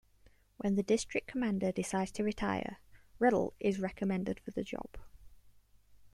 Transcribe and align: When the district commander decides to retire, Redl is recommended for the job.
When 0.57 0.73
the 0.77 0.81
district 0.81 1.27
commander 1.27 1.71
decides 1.71 2.09
to 2.13 2.23
retire, 2.23 2.77
Redl 3.19 3.53
is 3.59 3.79
recommended 3.79 4.39
for 4.39 4.49
the 4.49 4.63
job. 4.63 4.97